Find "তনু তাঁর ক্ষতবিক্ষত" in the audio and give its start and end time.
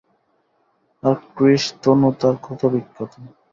1.81-3.11